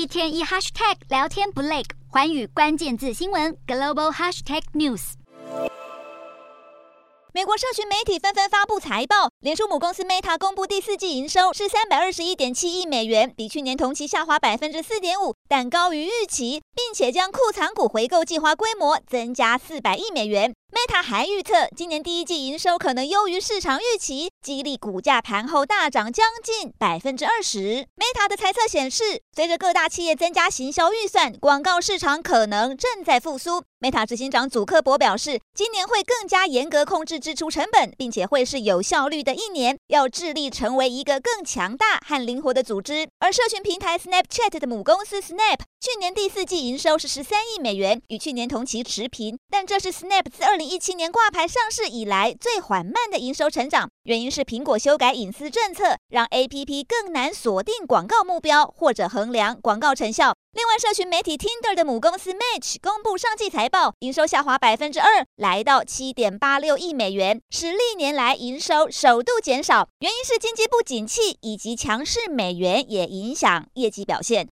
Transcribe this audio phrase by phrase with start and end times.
[0.00, 5.12] 一天一 hashtag 聊天不累，寰宇关键字新闻 global hashtag news。
[7.34, 20.54] 美国社群媒体纷纷发布财报，脸书母公司 Meta 公布第四季营收是三百二十一点七亿美元，比去年同期下滑百分之四点五，但高于预期，并且将库藏股回购计划规模增加四百亿美元。
[20.72, 27.86] Meta 还预测，今年第一季营收可能优于市场预期，激励股价盘后大涨将近百分之二十。
[27.96, 33.64] Meta 的猜测显示，随着各大企业增加行销预算，广告市场可能正在复苏。
[33.80, 43.08] Meta 执行长祖克伯表示，今年会更加严格控制支出成本，并且会是有效率的一年，要致力成为一个更强大和灵活的组织。
[43.18, 53.88] 而社群平台 Snapchat 的母公司 Snap 去年第四季营收是十三亿美元，与去年同期持平，但这是 Snap 自二零一七年挂牌上市以来最缓慢的营收成长。
[54.02, 60.34] 原因是苹果修改隐私政策，让 APP 更难锁定广告目标或者衡量广告成效。
[60.52, 69.88] 另外，社群媒体 Tinder 的母公司 Match 公布上季财报，营收下滑百分之二，来到七点八六亿美元，是历年来营收首度减少。
[70.00, 74.46] 原因是经济不景气以及强势美元也影响业绩表现。